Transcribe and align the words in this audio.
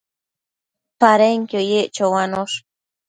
Padenquio 0.99 1.61
yec 1.71 1.87
choanosh 1.95 2.55